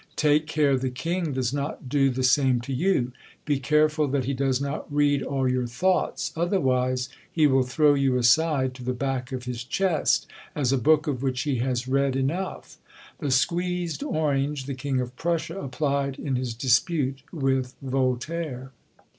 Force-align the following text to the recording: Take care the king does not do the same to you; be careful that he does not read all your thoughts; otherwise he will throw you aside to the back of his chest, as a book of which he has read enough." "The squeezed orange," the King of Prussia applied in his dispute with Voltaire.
Take 0.15 0.47
care 0.47 0.77
the 0.79 0.89
king 0.89 1.31
does 1.33 1.53
not 1.53 1.87
do 1.87 2.09
the 2.09 2.23
same 2.23 2.59
to 2.61 2.73
you; 2.73 3.11
be 3.45 3.59
careful 3.59 4.07
that 4.07 4.25
he 4.25 4.33
does 4.33 4.59
not 4.59 4.91
read 4.91 5.21
all 5.21 5.47
your 5.47 5.67
thoughts; 5.67 6.33
otherwise 6.35 7.07
he 7.31 7.45
will 7.45 7.61
throw 7.61 7.93
you 7.93 8.17
aside 8.17 8.73
to 8.73 8.83
the 8.83 8.93
back 8.93 9.31
of 9.31 9.43
his 9.45 9.63
chest, 9.63 10.25
as 10.55 10.73
a 10.73 10.77
book 10.79 11.05
of 11.05 11.21
which 11.21 11.41
he 11.43 11.57
has 11.57 11.87
read 11.87 12.15
enough." 12.15 12.77
"The 13.19 13.29
squeezed 13.29 14.01
orange," 14.01 14.65
the 14.65 14.73
King 14.73 14.99
of 14.99 15.15
Prussia 15.15 15.59
applied 15.59 16.17
in 16.17 16.35
his 16.35 16.55
dispute 16.55 17.21
with 17.31 17.75
Voltaire. 17.79 18.71